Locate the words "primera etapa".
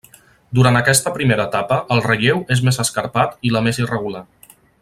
1.17-1.77